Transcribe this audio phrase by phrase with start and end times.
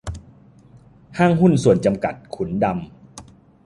[1.17, 2.75] ห้างหุ้นส่วนจำกัด ขุนดำ